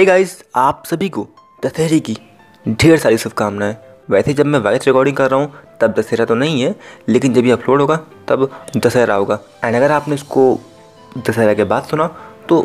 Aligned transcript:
हे 0.00 0.04
hey 0.04 0.12
guys 0.12 0.30
आप 0.56 0.82
सभी 0.86 1.08
को 1.14 1.22
दशहरे 1.64 1.98
की 2.08 2.16
ढेर 2.68 2.98
सारी 2.98 3.18
शुभकामनाएं 3.22 3.74
वैसे 4.10 4.34
जब 4.34 4.46
मैं 4.52 4.58
वॉइस 4.66 4.86
रिकॉर्डिंग 4.86 5.16
कर 5.16 5.30
रहा 5.30 5.40
हूँ 5.40 5.52
तब 5.80 5.94
दशहरा 5.98 6.24
तो 6.26 6.34
नहीं 6.42 6.62
है 6.62 6.74
लेकिन 7.08 7.34
जब 7.34 7.44
ये 7.46 7.50
अपलोड 7.52 7.80
होगा 7.80 7.96
तब 8.28 8.48
दशहरा 8.76 9.14
होगा 9.14 9.38
एंड 9.64 9.76
अगर 9.76 9.92
आपने 9.92 10.14
इसको 10.14 10.44
दशहरा 11.16 11.54
के 11.54 11.64
बाद 11.72 11.82
सुना 11.90 12.06
तो 12.48 12.62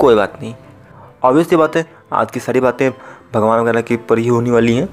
कोई 0.00 0.14
बात 0.22 0.38
नहीं 0.42 0.54
ऑब्वियसली 1.28 1.56
बात 1.64 1.76
है 1.76 1.86
आज 2.22 2.30
की 2.34 2.40
सारी 2.46 2.60
बातें 2.70 2.90
भगवान 3.34 3.60
वगैरह 3.62 3.80
के 3.92 3.96
पर 4.08 4.18
ही 4.18 4.26
होने 4.28 4.50
वाली 4.50 4.76
हैं 4.76 4.88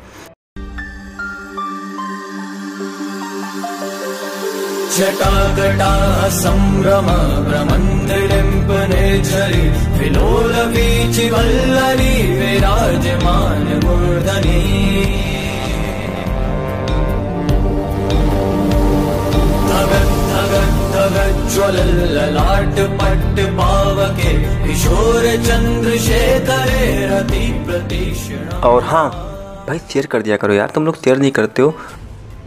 जटाकटा 4.98 5.90
सम्भ्रम 6.36 7.08
भ्रमन्दिरिम्प 7.48 8.70
निर्झरि 8.92 9.66
विलोलवीचिवल्लरी 9.98 12.08
विराजमानमूर्धनी 12.40 14.64
ज्वलल्ललाट 21.56 22.78
पट्ट 23.02 23.36
पावके 23.60 24.30
किशोर 24.66 25.26
चंद्र 25.48 25.96
शेखरे 26.10 26.86
रति 27.14 27.42
प्रतीक्षण 27.68 28.46
और 28.72 28.80
हाँ 28.94 29.10
भाई 29.68 29.80
चेयर 29.90 30.06
कर 30.16 30.20
दिया 30.28 30.38
करो 30.44 30.54
यार 30.54 30.70
तुम 30.76 30.84
लोग 30.86 30.96
चेयर 31.04 31.18
नहीं 31.18 31.32
करते 31.40 31.60
हो 31.62 31.68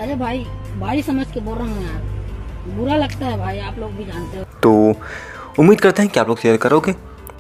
अरे 0.01 0.15
भाई 0.24 0.41
भाई 0.80 0.98
समझ 1.12 1.27
के 1.35 1.41
बोल 1.48 1.57
रहा 1.59 1.66
हूँ 1.66 1.74
यार 1.85 2.01
बुरा 2.66 2.96
लगता 2.96 3.27
है 3.27 3.38
भाई 3.38 3.59
आप 3.59 3.78
लोग 3.78 3.92
भी 3.96 4.05
जानते 4.05 4.38
हो 4.38 4.45
तो 4.62 4.73
उम्मीद 5.60 5.80
करते 5.80 6.02
हैं 6.02 6.10
कि 6.12 6.20
आप 6.20 6.28
लोग 6.28 6.38
शेयर 6.41 6.56
करोगे 6.64 6.92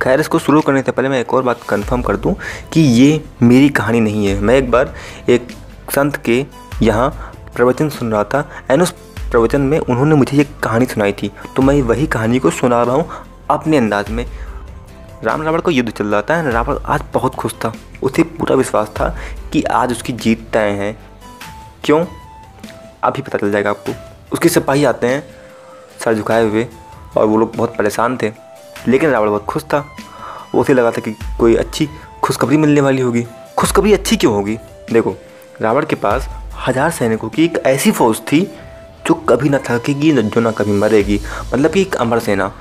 खैर 0.02 0.20
इसको 0.20 0.38
शुरू 0.38 0.60
करने 0.66 0.82
से 0.82 0.92
पहले 0.92 1.08
मैं 1.08 1.18
एक 1.20 1.34
और 1.34 1.42
बात 1.44 1.62
कंफर्म 1.68 2.02
कर 2.02 2.16
दूं 2.16 2.32
कि 2.72 2.80
ये 2.80 3.20
मेरी 3.42 3.68
कहानी 3.80 4.00
नहीं 4.00 4.26
है 4.26 4.38
मैं 4.40 4.56
एक 4.58 4.70
बार 4.70 4.94
एक 5.30 5.52
संत 5.94 6.16
के 6.28 6.44
यहाँ 6.82 7.08
प्रवचन 7.54 7.88
सुन 7.98 8.12
रहा 8.12 8.24
था 8.34 8.48
एंड 8.70 8.82
उस 8.82 8.90
प्रवचन 9.30 9.60
में 9.60 9.78
उन्होंने 9.78 10.14
मुझे 10.16 10.36
ये 10.38 10.44
कहानी 10.62 10.86
सुनाई 10.92 11.12
थी 11.22 11.30
तो 11.56 11.62
मैं 11.62 11.80
वही 11.92 12.06
कहानी 12.14 12.38
को 12.46 12.50
सुना 12.60 12.82
रहा 12.82 12.94
हूँ 12.94 13.08
अपने 13.58 13.76
अंदाज 13.76 14.10
में 14.10 14.24
राम 15.24 15.42
रावण 15.42 15.60
का 15.60 15.72
युद्ध 15.72 15.90
चल 15.90 16.04
रहा 16.06 16.22
था 16.30 16.38
एंड 16.38 16.48
रावण 16.52 16.78
आज 16.94 17.02
बहुत 17.14 17.34
खुश 17.42 17.54
था 17.64 17.72
उसे 18.02 18.22
पूरा 18.38 18.54
विश्वास 18.56 18.92
था 19.00 19.16
कि 19.52 19.62
आज 19.82 19.92
उसकी 19.92 20.12
जीत 20.26 20.48
तय 20.52 20.70
है 20.82 20.92
क्यों 21.84 22.04
अभी 23.04 23.22
पता 23.22 23.38
चल 23.38 23.50
जाएगा 23.52 23.70
आपको 23.70 23.92
उसके 24.32 24.48
सिपाही 24.48 24.84
आते 24.84 25.06
हैं 25.08 25.22
सर 26.04 26.14
झुकाए 26.14 26.44
हुए 26.48 26.66
और 27.16 27.24
वो 27.26 27.36
लोग 27.38 27.56
बहुत 27.56 27.76
परेशान 27.78 28.16
थे 28.22 28.32
लेकिन 28.88 29.10
रावण 29.10 29.28
बहुत 29.28 29.44
खुश 29.48 29.62
था 29.72 29.78
वो 30.54 30.60
उसे 30.60 30.74
लगा 30.74 30.90
था 30.90 31.00
कि 31.04 31.12
कोई 31.38 31.54
अच्छी 31.56 31.88
खुशखबरी 32.24 32.56
मिलने 32.56 32.80
वाली 32.80 33.02
होगी 33.02 33.24
खुशखबरी 33.58 33.92
अच्छी 33.92 34.16
क्यों 34.16 34.34
होगी 34.34 34.56
देखो 34.92 35.14
रावण 35.62 35.84
के 35.86 35.96
पास 36.04 36.28
हज़ार 36.66 36.90
सैनिकों 36.90 37.28
की 37.30 37.44
एक 37.44 37.56
ऐसी 37.66 37.90
फ़ौज 37.98 38.20
थी 38.32 38.40
जो 39.06 39.14
कभी 39.28 39.48
ना 39.48 39.58
थकेगी 39.68 40.10
जो 40.22 40.40
ना 40.40 40.50
कभी 40.58 40.72
मरेगी 40.78 41.20
मतलब 41.52 41.70
कि 41.72 41.80
एक 41.82 41.94
अमर 42.06 42.18
सेना 42.28 42.52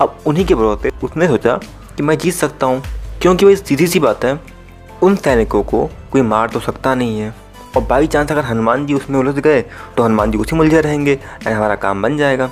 अब 0.00 0.18
उन्हीं 0.26 0.44
के 0.46 0.54
बढ़ोते 0.54 0.90
उसने 1.04 1.26
सोचा 1.28 1.56
कि 1.96 2.02
मैं 2.02 2.18
जीत 2.18 2.34
सकता 2.34 2.66
हूँ 2.66 2.82
क्योंकि 3.22 3.46
वही 3.46 3.56
सीधी 3.56 3.86
सी 3.86 4.00
बात 4.00 4.24
है 4.24 4.38
उन 5.02 5.16
सैनिकों 5.16 5.62
को 5.72 5.86
कोई 6.12 6.22
मार 6.22 6.50
तो 6.50 6.60
सकता 6.60 6.94
नहीं 6.94 7.18
है 7.20 7.32
और 7.76 7.82
बाई 7.90 8.06
चांस 8.06 8.30
अगर 8.32 8.44
हनुमान 8.44 8.84
जी 8.86 8.94
उसमें 8.94 9.18
उलझ 9.18 9.34
गए 9.34 9.60
तो 9.96 10.02
हनुमान 10.02 10.30
जी 10.30 10.38
उसी 10.38 10.56
मुलझे 10.56 10.80
रहेंगे 10.80 11.12
एंड 11.12 11.48
हमारा 11.54 11.74
काम 11.84 12.02
बन 12.02 12.16
जाएगा 12.16 12.50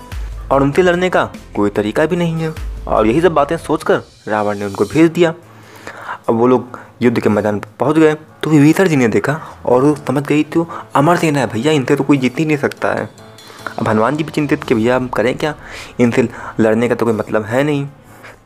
और 0.53 0.63
उनसे 0.63 0.83
लड़ने 0.83 1.09
का 1.11 1.25
कोई 1.57 1.71
तरीका 1.77 2.07
भी 2.07 2.17
नहीं 2.17 2.43
है 2.43 2.53
और 2.93 3.07
यही 3.07 3.21
सब 3.21 3.35
बातें 3.35 3.57
सोचकर 3.57 4.01
रावण 4.29 4.59
ने 4.59 4.65
उनको 4.67 4.85
भेज 4.93 5.11
दिया 5.11 5.35
अब 6.29 6.35
वो 6.39 6.47
लोग 6.47 6.79
युद्ध 7.03 7.21
के 7.21 7.29
मैदान 7.29 7.59
पर 7.61 7.69
पहुँच 7.81 7.97
गए 7.99 8.15
तो 8.43 8.51
विभीषण 8.51 8.89
जी 8.89 8.97
ने 8.97 9.09
देखा 9.09 9.41
और 9.69 9.83
वो 9.85 9.95
समझ 10.07 10.23
गई 10.27 10.43
तो 10.55 10.67
अमर 10.97 11.17
सेना 11.17 11.41
है 11.41 11.47
भैया 11.53 11.73
इनसे 11.73 11.97
तो 11.97 12.05
कोई 12.05 12.19
जीत 12.25 12.39
ही 12.39 12.45
नहीं 12.47 12.57
सकता 12.65 12.93
है 12.99 13.09
अब 13.79 13.89
हनुमान 13.89 14.17
जी 14.17 14.25
भी 14.25 14.31
चिंतित 14.33 14.65
कि 14.65 14.75
भैया 14.75 14.97
हम 14.97 15.09
करें 15.17 15.37
क्या 15.39 15.55
इनसे 16.01 16.29
लड़ने 16.61 16.89
का 16.89 16.95
तो 16.95 17.05
कोई 17.07 17.15
मतलब 17.15 17.45
है 17.47 17.63
नहीं 17.65 17.87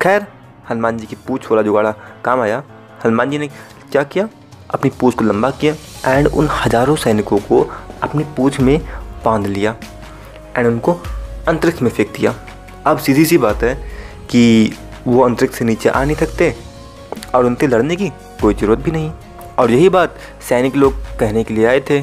खैर 0.03 0.27
हनुमान 0.71 0.99
जी 0.99 1.07
की 1.07 1.17
पूछ 1.27 1.51
वाला 1.51 1.63
जुगाड़ा 1.63 1.93
काम 2.25 2.41
आया 2.41 2.63
हनुमान 3.05 3.31
जी 3.31 3.39
ने 3.39 3.49
क्या 3.93 4.03
किया 4.03 4.29
अपनी 4.75 4.91
पूछ 5.01 5.15
को 5.15 5.25
लंबा 5.25 5.51
किया 5.61 5.75
एंड 6.17 6.27
उन 6.27 6.49
हजारों 6.65 6.97
सैनिकों 7.05 7.39
को 7.49 7.61
अपनी 8.03 8.25
पूछ 8.37 8.61
में 8.61 8.79
बांध 9.25 9.47
लिया 9.47 9.75
एंड 10.57 10.67
उनको 10.67 10.93
अंतरिक्ष 11.49 11.83
में 11.83 11.91
फेंक 11.91 12.13
दिया 12.19 12.35
अब 12.87 12.99
सीधी 12.99 13.25
सी 13.27 13.39
बात 13.39 13.63
है 13.63 13.75
कि 14.31 14.73
वो 15.07 15.23
अंतरिक्ष 15.25 15.59
से 15.59 15.65
नीचे 15.65 15.89
आ 15.89 16.03
नहीं 16.05 16.17
सकते 16.17 16.55
और 17.35 17.47
उनके 17.47 17.67
लड़ने 17.67 17.97
की 17.97 18.09
कोई 18.41 18.55
ज़रूरत 18.55 18.79
भी 18.85 18.91
नहीं 18.91 19.11
और 19.59 19.71
यही 19.71 19.89
बात 19.89 20.17
सैनिक 20.49 20.77
लोग 20.77 20.95
कहने 21.21 21.45
के 21.45 21.55
लिए 21.55 21.65
आए 21.67 21.81
थे 21.91 22.01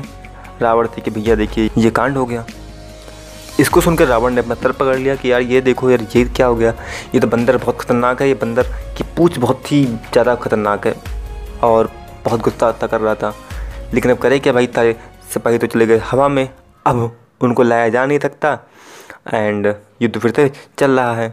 रावण 0.62 0.88
थे 0.98 1.02
कि 1.02 1.12
भैया 1.12 1.36
देखिए 1.36 1.70
ये 1.78 1.90
कांड 2.00 2.18
हो 2.18 2.26
गया 2.26 2.46
इसको 3.60 3.82
सुनकर 3.82 4.08
रावण 4.08 4.34
ने 4.34 4.42
अपना 4.42 4.56
तर 4.62 4.72
पकड़ 4.80 4.96
लिया 4.98 5.16
कि 5.16 5.32
यार 5.32 5.42
ये 5.42 5.62
देखो 5.62 5.90
यार 5.90 6.06
ये 6.16 6.24
क्या 6.36 6.46
हो 6.48 6.56
गया 6.56 6.74
ये 7.16 7.20
तो 7.22 7.28
बंदर 7.36 7.58
बहुत 7.58 7.80
ख़तरनाक 7.82 8.22
है 8.22 8.28
ये 8.28 8.34
बंदर 8.44 8.68
की 8.98 9.04
पूछ 9.18 9.38
बहुत 9.40 9.72
ही 9.72 9.84
ज़्यादा 9.86 10.36
खतरनाक 10.36 10.88
है 10.88 10.94
और 11.64 11.92
बहुत 12.26 12.42
गुस्सा 12.44 12.68
आता 12.68 12.88
कर 12.88 13.02
रहा 13.02 13.16
था 13.24 13.34
लेकिन 13.94 14.12
अब 14.12 14.18
करे 14.18 14.38
क्या 14.40 14.54
भाई 14.54 14.68
तारे 14.76 14.96
सिपाही 15.34 15.58
तो 15.60 15.68
चले 15.68 15.86
गए 15.88 15.98
हवा 16.12 16.28
में 16.36 16.48
अब 16.88 17.10
उनको 17.44 17.64
लाया 17.64 17.88
जा 17.96 18.06
नहीं 18.06 18.20
सकता 18.20 18.52
एंड 19.34 19.74
युद्ध 20.02 20.20
फिर 20.20 20.32
से 20.36 20.52
चल 20.80 21.00
रहा 21.00 21.16
है 21.16 21.30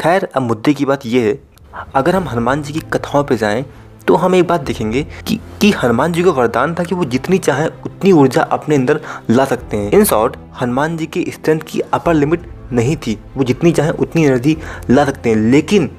खैर 0.00 0.28
अब 0.36 0.42
मुद्दे 0.42 0.74
की 0.74 0.84
बात 0.84 1.06
यह 1.06 1.26
है 1.28 1.82
अगर 1.96 2.16
हम 2.16 2.28
हनुमान 2.28 2.62
जी 2.62 2.72
की 2.72 2.80
कथाओं 2.92 3.24
पर 3.24 3.34
जाएं 3.42 3.62
तो 4.08 4.16
हम 4.22 4.34
एक 4.34 4.46
बात 4.48 4.60
देखेंगे 4.70 5.02
कि 5.28 5.38
कि 5.60 5.70
हनुमान 5.82 6.12
जी 6.12 6.22
को 6.22 6.32
वरदान 6.32 6.74
था 6.78 6.84
कि 6.84 6.94
वो 6.94 7.04
जितनी 7.14 7.38
चाहें 7.46 7.66
उतनी 7.68 8.12
ऊर्जा 8.12 8.42
अपने 8.58 8.76
अंदर 8.76 9.00
ला 9.30 9.44
सकते 9.54 9.76
हैं 9.76 9.90
इन 9.98 10.04
शॉर्ट 10.12 10.36
हनुमान 10.60 10.96
जी 10.96 11.06
की 11.16 11.24
स्ट्रेंथ 11.34 11.60
की 11.70 11.80
अपर 12.00 12.14
लिमिट 12.14 12.46
नहीं 12.72 12.96
थी 13.06 13.18
वो 13.36 13.44
जितनी 13.52 13.72
चाहें 13.80 13.90
उतनी 13.90 14.24
एनर्जी 14.24 14.56
ला 14.90 15.04
सकते 15.04 15.28
हैं 15.30 15.36
लेकिन 15.50 15.90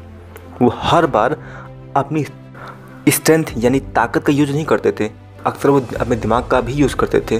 वो 0.61 0.71
हर 0.83 1.05
बार 1.17 1.37
अपनी 1.97 2.23
स्ट्रेंथ 3.11 3.45
यानी 3.63 3.79
ताकत 3.95 4.23
का 4.25 4.33
यूज 4.33 4.51
नहीं 4.51 4.65
करते 4.65 4.91
थे 4.99 5.09
अक्सर 5.45 5.69
वो 5.69 5.79
अपने 6.01 6.15
दिमाग 6.15 6.47
का 6.51 6.59
भी 6.67 6.73
यूज़ 6.73 6.95
करते 6.99 7.19
थे 7.31 7.39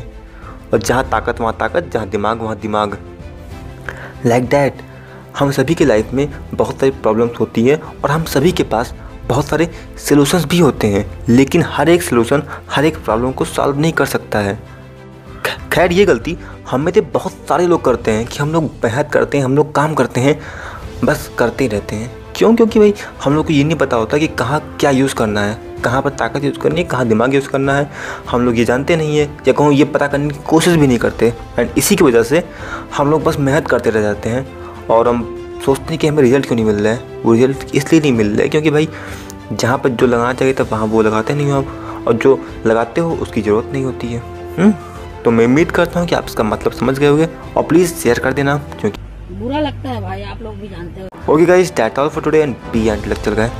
और 0.73 0.79
जहाँ 0.79 1.07
ताकत 1.11 1.39
वहाँ 1.41 1.55
ताकत 1.59 1.89
जहाँ 1.93 2.09
दिमाग 2.09 2.41
वहाँ 2.41 2.55
दिमाग 2.59 2.97
लाइक 4.25 4.43
दैट 4.49 4.75
डैट 4.75 4.81
हम 5.39 5.51
सभी 5.51 5.75
के 5.75 5.85
लाइफ 5.85 6.11
में 6.13 6.27
बहुत 6.57 6.79
सारी 6.79 6.91
प्रॉब्लम्स 7.01 7.39
होती 7.39 7.65
हैं 7.67 7.81
और 8.03 8.11
हम 8.11 8.23
सभी 8.33 8.51
के 8.59 8.63
पास 8.73 8.93
बहुत 9.27 9.45
सारे 9.45 9.67
सलूशंस 10.07 10.45
भी 10.49 10.59
होते 10.59 10.87
हैं 10.93 11.05
लेकिन 11.29 11.63
हर 11.67 11.89
एक 11.89 12.03
सलूशन 12.03 12.43
हर 12.71 12.85
एक 12.85 12.97
प्रॉब्लम 13.05 13.31
को 13.39 13.45
सॉल्व 13.45 13.79
नहीं 13.79 13.93
कर 14.01 14.05
सकता 14.05 14.39
है 14.39 14.57
खैर 15.73 15.91
ये 15.91 16.05
गलती 16.05 16.37
हम 16.71 16.81
में 16.81 16.93
तो 16.93 17.01
बहुत 17.13 17.33
सारे 17.49 17.65
लोग 17.67 17.83
करते 17.85 18.11
हैं 18.11 18.25
कि 18.27 18.39
हम 18.41 18.53
लोग 18.53 18.63
मेहनत 18.83 19.09
करते 19.13 19.37
हैं 19.37 19.45
हम 19.45 19.55
लोग 19.55 19.73
काम 19.75 19.93
करते 19.95 20.21
हैं 20.21 20.39
बस 21.05 21.29
करते 21.39 21.67
रहते 21.67 21.95
हैं 21.95 22.24
क्यों 22.37 22.53
क्योंकि 22.55 22.79
भाई 22.79 22.93
हम 23.23 23.33
लोग 23.33 23.45
को 23.47 23.53
ये 23.53 23.63
नहीं 23.63 23.77
पता 23.77 23.97
होता 23.97 24.17
कि 24.19 24.27
कहाँ 24.27 24.59
क्या 24.79 24.89
यूज़ 24.91 25.13
करना 25.15 25.41
है 25.41 25.75
कहाँ 25.83 26.01
पर 26.01 26.09
ताकत 26.21 26.43
यूज़ 26.43 26.57
करनी 26.59 26.81
है 26.81 26.83
कहाँ 26.87 27.07
दिमाग 27.07 27.33
यूज़ 27.33 27.47
करना 27.49 27.75
है 27.75 27.89
हम 28.29 28.41
लोग 28.45 28.57
ये 28.57 28.65
जानते 28.65 28.95
नहीं 28.95 29.17
है 29.17 29.25
या 29.47 29.51
कहूँ 29.53 29.73
ये 29.73 29.85
पता 29.93 30.07
करने 30.07 30.29
की 30.33 30.39
कोशिश 30.49 30.75
भी 30.77 30.87
नहीं 30.87 30.97
करते 31.05 31.27
एंड 31.59 31.69
इसी 31.77 31.95
की 31.95 32.03
वजह 32.03 32.23
से 32.31 32.43
हम 32.97 33.11
लोग 33.11 33.23
बस 33.23 33.37
मेहनत 33.39 33.67
करते 33.67 33.89
रह 33.89 34.01
जाते 34.01 34.29
हैं 34.29 34.85
और 34.95 35.07
हम 35.07 35.23
सोचते 35.65 35.89
हैं 35.93 35.97
कि 35.99 36.07
हमें 36.07 36.21
रिज़ल्ट 36.23 36.45
क्यों 36.45 36.55
नहीं 36.55 36.65
मिल 36.65 36.83
रहा 36.83 36.93
है 36.93 37.21
वो 37.23 37.33
रिज़ल्ट 37.33 37.63
इसलिए 37.75 38.01
नहीं 38.01 38.11
मिल 38.13 38.31
रहा 38.31 38.41
है 38.41 38.49
क्योंकि 38.49 38.69
भाई 38.71 38.89
जहाँ 39.51 39.77
पर 39.83 39.89
जो 40.03 40.07
लगाना 40.07 40.33
चाहिए 40.33 40.53
था 40.59 40.63
वहाँ 40.71 40.85
वो 40.95 41.01
लगाते 41.09 41.33
नहीं 41.35 41.51
हो 41.51 41.59
आप 41.61 42.03
और 42.07 42.17
जो 42.27 42.37
लगाते 42.65 43.01
हो 43.01 43.15
उसकी 43.27 43.41
ज़रूरत 43.41 43.69
नहीं 43.73 43.83
होती 43.85 44.07
है 44.13 44.19
हुँ? 44.19 44.55
हम्म? 44.65 45.21
तो 45.25 45.31
मैं 45.31 45.45
उम्मीद 45.45 45.71
करता 45.79 45.99
हूँ 45.99 46.07
कि 46.07 46.15
आप 46.15 46.25
इसका 46.29 46.43
मतलब 46.43 46.73
समझ 46.79 46.97
गए 46.99 47.07
होंगे 47.07 47.29
और 47.57 47.63
प्लीज़ 47.69 47.93
शेयर 48.03 48.19
कर 48.23 48.33
देना 48.39 48.57
क्योंकि 48.79 49.35
बुरा 49.35 49.59
लगता 49.59 49.89
है 49.89 50.01
भाई 50.01 50.23
आप 50.23 50.41
लोग 50.41 50.55
भी 50.57 50.67
जानते 50.69 51.01
हो 51.01 51.07
Okay 51.33 51.45
guys, 51.51 51.71
that's 51.77 51.97
all 52.03 52.11
for 52.15 52.21
today 52.27 52.43
and 52.43 52.55
be 52.71 52.87
until 52.89 53.15
next 53.15 53.35
time. 53.41 53.53